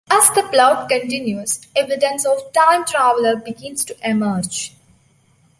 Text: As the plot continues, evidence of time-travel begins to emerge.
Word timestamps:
As 0.09 0.31
the 0.31 0.41
plot 0.41 0.89
continues, 0.89 1.59
evidence 1.75 2.25
of 2.25 2.51
time-travel 2.53 3.43
begins 3.45 3.85
to 3.85 3.95
emerge. 4.03 4.73